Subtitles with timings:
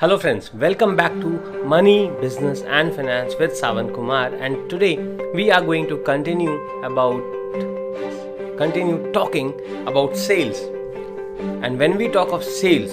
[0.00, 0.52] Hello, friends.
[0.52, 1.28] Welcome back to
[1.64, 4.26] Money, Business, and Finance with Sawan Kumar.
[4.26, 4.98] And today
[5.32, 6.56] we are going to continue
[6.88, 7.22] about
[8.58, 9.54] continue talking
[9.86, 10.60] about sales.
[11.64, 12.92] And when we talk of sales,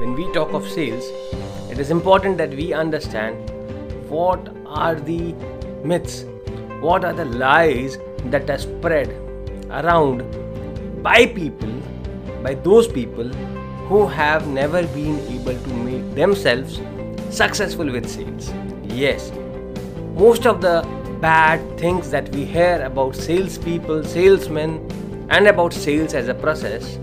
[0.00, 1.10] when we talk of sales,
[1.70, 3.50] it is important that we understand
[4.08, 5.34] what are the
[5.84, 6.24] myths,
[6.80, 7.98] what are the lies
[8.30, 9.10] that are spread
[9.68, 10.24] around
[11.02, 11.78] by people,
[12.42, 13.30] by those people
[13.88, 16.80] who have never been able to make themselves
[17.30, 18.52] successful with sales.
[18.84, 19.32] Yes,
[20.14, 20.86] most of the
[21.20, 24.86] bad things that we hear about salespeople, salesmen,
[25.30, 26.98] and about sales as a process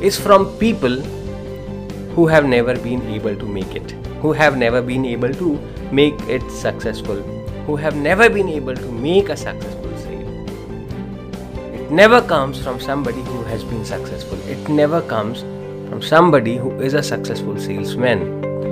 [0.00, 1.00] is from people
[2.14, 3.90] who have never been able to make it,
[4.22, 5.58] who have never been able to
[5.90, 7.16] make it successful,
[7.66, 10.28] who have never been able to make a successful sale.
[11.74, 14.38] It never comes from somebody who has been successful.
[14.48, 15.42] It never comes
[15.94, 18.22] from somebody who is a successful salesman.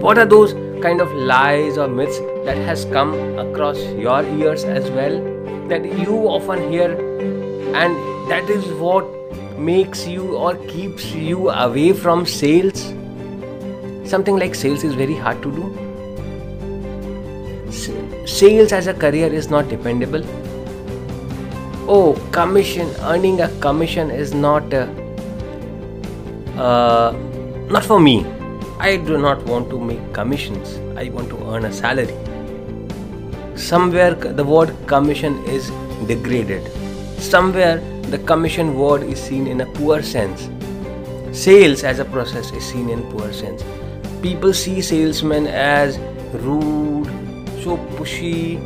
[0.00, 4.90] What are those kind of lies or myths that has come across your ears as
[4.90, 5.20] well
[5.68, 6.90] that you often hear
[7.82, 7.94] and
[8.28, 9.06] that is what
[9.56, 12.82] makes you or keeps you away from sales?
[14.04, 15.64] Something like sales is very hard to do.
[18.26, 20.24] Sales as a career is not dependable.
[21.86, 24.88] Oh, commission, earning a commission is not uh,
[26.56, 27.12] uh,
[27.68, 28.26] not for me.
[28.78, 30.78] I do not want to make commissions.
[30.98, 32.16] I want to earn a salary.
[33.56, 35.70] Somewhere the word commission is
[36.06, 36.70] degraded.
[37.18, 37.78] Somewhere
[38.10, 40.48] the commission word is seen in a poor sense.
[41.32, 43.62] Sales as a process is seen in poor sense.
[44.20, 45.98] People see salesmen as
[46.34, 47.06] rude,
[47.62, 48.58] so pushy,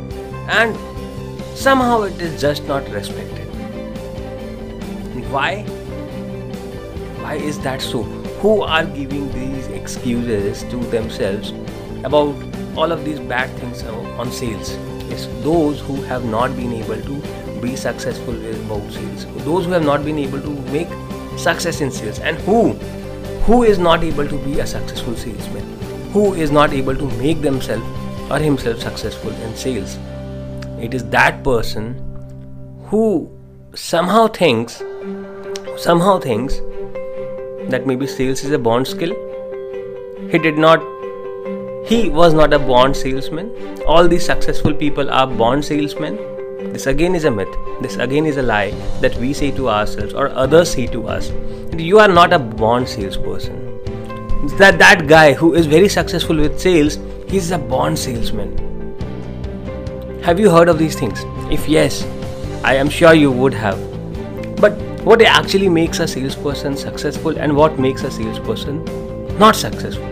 [0.49, 0.75] and
[1.55, 3.45] somehow it is just not respected.
[5.31, 5.65] Why?
[7.27, 8.03] Why is that so?
[8.41, 11.49] Who are giving these excuses to themselves
[12.05, 12.33] about
[12.77, 14.69] all of these bad things on sales?
[15.11, 19.25] It's those who have not been able to be successful about sales.
[19.43, 20.87] Those who have not been able to make
[21.37, 22.19] success in sales.
[22.19, 22.71] And who?
[23.49, 25.65] Who is not able to be a successful salesman?
[26.13, 29.97] Who is not able to make themselves or himself successful in sales?
[30.79, 31.93] It is that person
[32.85, 33.29] who
[33.75, 34.81] somehow thinks
[35.75, 36.61] somehow thinks
[37.69, 39.13] that maybe sales is a born skill.
[40.31, 40.79] He did not,
[41.85, 43.51] he was not a born salesman.
[43.85, 46.17] All these successful people are born salesmen.
[46.73, 47.47] This again is a myth.
[47.81, 51.31] This again is a lie that we say to ourselves or others say to us.
[51.77, 53.79] You are not a born salesperson.
[54.57, 58.55] That that guy who is very successful with sales, he's a born salesman.
[60.23, 61.23] Have you heard of these things?
[61.51, 62.03] If yes,
[62.63, 63.96] I am sure you would have.
[65.07, 68.83] What actually makes a salesperson successful and what makes a salesperson
[69.39, 70.09] not successful.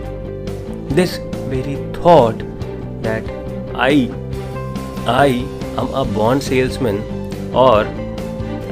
[0.88, 1.18] This
[1.50, 2.38] very thought
[3.02, 3.28] that
[3.74, 4.08] I
[5.16, 5.26] I
[5.82, 7.02] am a born salesman
[7.54, 7.84] or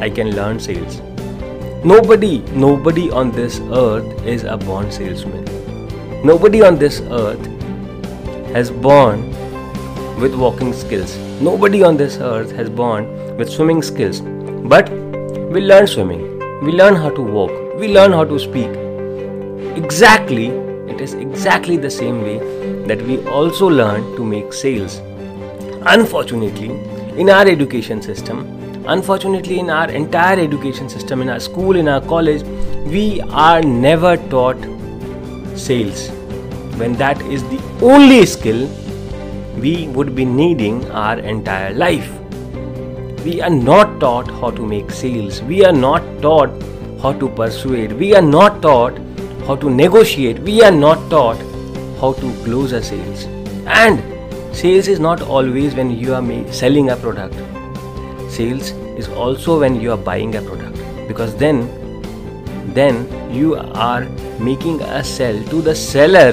[0.06, 1.02] I can learn sales.
[1.84, 5.44] Nobody, nobody on this earth is a born salesman.
[6.24, 7.46] Nobody on this earth
[8.56, 9.28] has born
[10.18, 11.18] with walking skills.
[11.52, 14.22] Nobody on this earth has born with swimming skills.
[14.74, 14.88] But
[15.54, 16.22] we learn swimming,
[16.64, 18.70] we learn how to walk, we learn how to speak.
[19.80, 20.46] Exactly,
[20.92, 22.38] it is exactly the same way
[22.88, 24.96] that we also learn to make sales.
[25.86, 26.70] Unfortunately,
[27.20, 28.40] in our education system,
[28.88, 32.42] unfortunately, in our entire education system, in our school, in our college,
[32.96, 34.60] we are never taught
[35.56, 36.08] sales.
[36.82, 38.66] When that is the only skill
[39.60, 42.10] we would be needing our entire life
[43.24, 45.40] we are not taught how to make sales.
[45.42, 46.50] We are not taught
[47.00, 47.92] how to persuade.
[47.92, 48.98] We are not taught
[49.46, 50.40] how to negotiate.
[50.40, 51.38] We are not taught
[52.00, 53.24] how to close a sales.
[53.66, 54.02] And
[54.54, 57.34] sales is not always when you are selling a product.
[58.30, 60.76] Sales is also when you are buying a product.
[61.08, 61.62] Because then
[62.74, 64.04] then you are
[64.38, 66.32] making a sell to the seller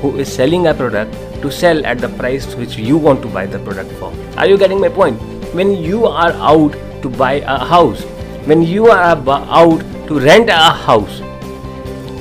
[0.00, 3.46] who is selling a product to sell at the price which you want to buy
[3.46, 4.12] the product for.
[4.36, 6.72] Are you getting my point when you are out
[7.02, 8.02] to buy a house,
[8.50, 9.16] when you are
[9.62, 11.20] out to rent a house,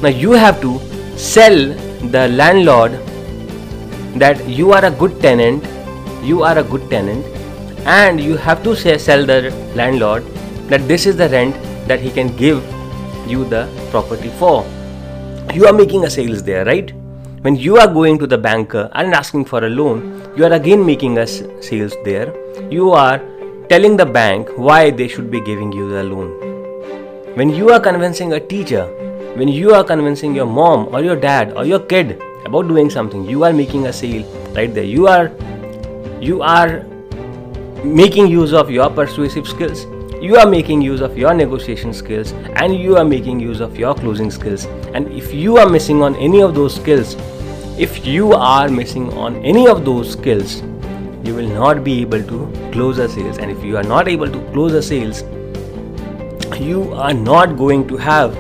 [0.01, 0.79] now you have to
[1.17, 1.57] sell
[2.15, 2.91] the landlord
[4.23, 5.63] that you are a good tenant,
[6.23, 7.25] you are a good tenant,
[7.85, 10.23] and you have to say, sell the landlord
[10.67, 11.55] that this is the rent
[11.87, 12.63] that he can give
[13.27, 14.63] you the property for.
[15.53, 16.93] You are making a sales there, right?
[17.43, 20.85] When you are going to the banker and asking for a loan, you are again
[20.85, 22.33] making a sales there.
[22.71, 23.21] You are
[23.67, 26.29] telling the bank why they should be giving you the loan.
[27.35, 28.85] When you are convincing a teacher,
[29.35, 33.25] when you are convincing your mom or your dad or your kid about doing something
[33.25, 34.23] you are making a sale
[34.55, 34.85] right there.
[34.85, 35.29] You are
[36.21, 36.85] you are
[37.83, 39.85] making use of your persuasive skills.
[40.23, 43.93] You are making use of your negotiation skills and you are making use of your
[43.93, 44.63] closing skills.
[44.93, 47.17] And if you are missing on any of those skills
[47.77, 50.61] if you are missing on any of those skills
[51.23, 53.37] you will not be able to close a sales.
[53.37, 55.23] And if you are not able to close a sales
[56.59, 58.35] you are not going to have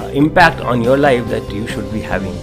[0.00, 2.34] uh, impact on your life that you should be having.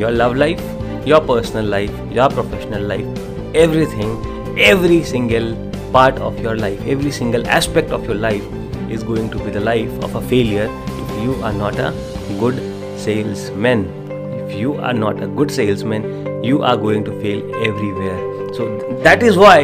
[0.00, 0.60] Your love life
[1.06, 3.20] your personal life your professional life
[3.54, 4.14] everything
[4.58, 5.52] every single
[5.92, 8.42] part of your life every single aspect of your life
[8.90, 10.68] is going to be the life of a failure
[11.02, 11.92] if you are not a
[12.40, 12.58] good
[12.98, 14.05] salesman
[14.46, 18.54] if you are not a good salesman you are going to fail everywhere.
[18.54, 18.66] So
[19.02, 19.56] that is why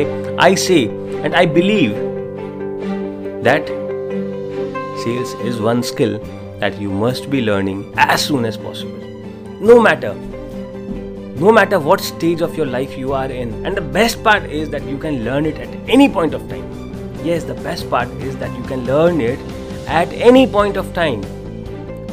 [0.45, 0.89] i say
[1.27, 1.95] and i believe
[3.49, 3.69] that
[5.05, 6.19] sales is one skill
[6.65, 8.99] that you must be learning as soon as possible.
[9.61, 10.15] No matter
[11.45, 13.55] no matter what stage of your life you are in.
[13.67, 16.69] And the best part is that you can learn it at any point of time.
[17.25, 19.39] Yes the best part is that you can learn it
[19.87, 21.23] at any point of time.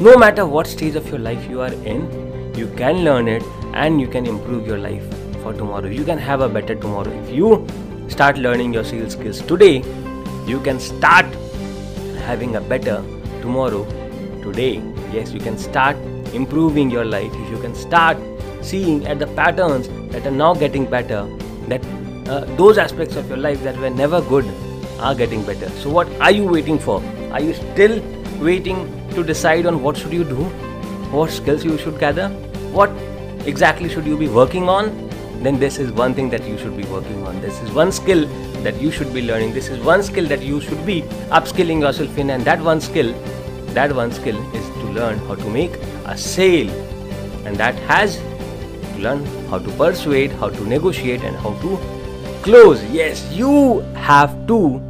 [0.00, 2.19] No matter what stage of your life you are in
[2.56, 3.42] you can learn it
[3.74, 5.04] and you can improve your life
[5.42, 5.86] for tomorrow.
[5.86, 7.10] You can have a better tomorrow.
[7.10, 7.66] If you
[8.08, 9.82] start learning your sales skills today
[10.46, 11.26] you can start
[12.26, 13.02] having a better
[13.40, 13.84] tomorrow
[14.42, 14.82] today.
[15.12, 15.96] Yes you can start
[16.32, 17.32] improving your life.
[17.34, 18.18] If you can start
[18.62, 21.28] seeing at the patterns that are now getting better
[21.68, 21.84] that
[22.28, 24.44] uh, those aspects of your life that were never good
[24.98, 25.68] are getting better.
[25.70, 27.02] So what are you waiting for?
[27.32, 28.02] Are you still
[28.40, 30.50] waiting to decide on what should you do
[31.10, 32.28] what skills you should gather?
[32.72, 32.90] What
[33.46, 35.08] exactly should you be working on?
[35.42, 37.40] Then this is one thing that you should be working on.
[37.40, 38.26] This is one skill
[38.62, 39.54] that you should be learning.
[39.54, 41.02] This is one skill that you should be
[41.38, 42.30] upskilling yourself in.
[42.30, 43.14] And that one skill
[43.74, 45.74] that one skill is to learn how to make
[46.06, 46.70] a sale.
[47.46, 51.78] And that has to learn how to persuade how to negotiate and how to
[52.42, 52.84] close.
[52.84, 54.80] Yes you have to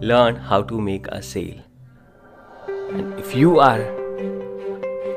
[0.00, 1.60] learn how to make a sale.
[2.92, 4.03] And if you are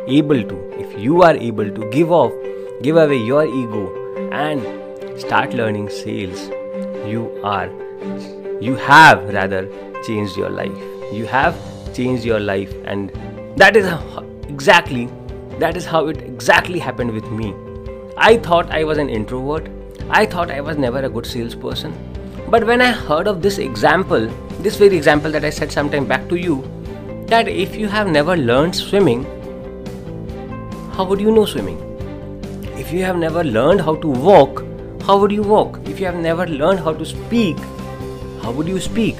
[0.07, 2.31] able to if you are able to give off
[2.81, 3.83] give away your ego
[4.31, 6.47] and start learning sales
[7.05, 7.69] you are
[8.59, 9.67] you have rather
[10.03, 10.77] changed your life.
[11.13, 11.55] You have
[11.93, 13.11] changed your life and
[13.55, 13.87] that is
[14.49, 15.09] exactly
[15.59, 17.53] that is how it exactly happened with me.
[18.17, 19.69] I thought i was an introvert.
[20.09, 21.93] I thought i was never a good salesperson.
[22.49, 24.27] But when i heard of this example
[24.67, 26.55] this very example that i said sometime back to you
[27.27, 29.25] that if you have never learned swimming
[30.97, 31.77] how would you know swimming?
[32.75, 34.63] If you have never learned how to walk,
[35.03, 35.79] how would you walk?
[35.85, 37.55] If you have never learned how to speak,
[38.41, 39.15] how would you speak?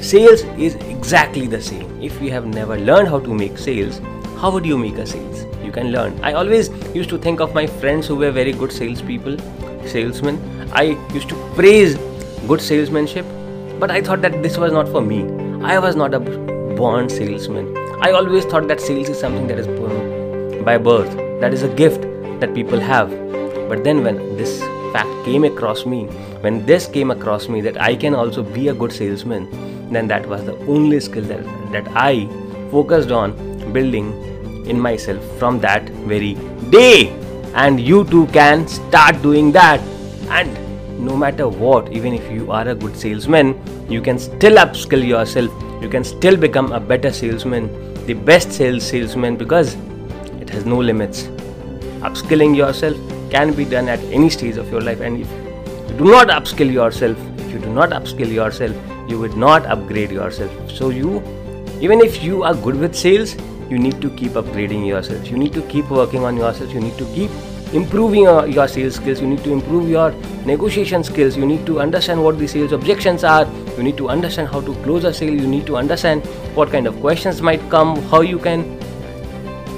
[0.00, 2.00] Sales is exactly the same.
[2.00, 4.00] If you have never learned how to make sales,
[4.36, 5.46] how would you make a sales?
[5.64, 6.16] You can learn.
[6.22, 9.36] I always used to think of my friends who were very good salespeople,
[9.84, 10.38] salesmen.
[10.72, 11.96] I used to praise
[12.46, 13.26] good salesmanship,
[13.80, 15.24] but I thought that this was not for me.
[15.64, 17.76] I was not a born salesman.
[18.00, 19.66] I always thought that sales is something that is
[20.68, 21.12] by birth.
[21.40, 22.02] That is a gift
[22.40, 23.10] that people have.
[23.70, 24.60] But then, when this
[24.92, 26.00] fact came across me,
[26.46, 29.48] when this came across me that I can also be a good salesman,
[29.92, 32.12] then that was the only skill that, that I
[32.70, 33.32] focused on
[33.72, 34.12] building
[34.66, 36.34] in myself from that very
[36.76, 37.08] day.
[37.54, 39.80] And you too can start doing that.
[40.28, 43.54] And no matter what, even if you are a good salesman,
[43.88, 45.50] you can still upskill yourself.
[45.82, 47.68] You can still become a better salesman,
[48.06, 49.76] the best sales salesman because
[50.48, 51.24] it has no limits.
[52.08, 52.96] Upskilling yourself
[53.30, 55.30] can be done at any stage of your life, and if
[55.90, 58.74] you do not upskill yourself, if you do not upskill yourself,
[59.08, 60.70] you would not upgrade yourself.
[60.70, 61.22] So, you,
[61.80, 63.36] even if you are good with sales,
[63.68, 65.28] you need to keep upgrading yourself.
[65.28, 66.72] You need to keep working on yourself.
[66.72, 67.30] You need to keep
[67.74, 70.10] improving your, your, sales skills you need to improve your
[70.46, 74.48] negotiation skills you need to understand what the sales objections are you need to understand
[74.48, 76.24] how to close a sale you need to understand
[76.54, 78.64] what kind of questions might come how you can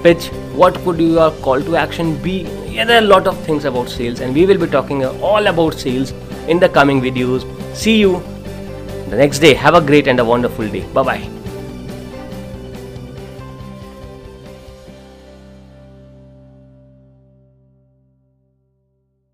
[0.05, 2.47] pitch what could your call to action be?
[2.67, 5.47] Yeah, there are a lot of things about sales and we will be talking all
[5.47, 6.13] about sales
[6.49, 7.45] in the coming videos.
[7.75, 8.23] See you
[9.09, 9.55] the next day.
[9.55, 10.87] Have a great and a wonderful day.
[10.93, 11.40] Bye bye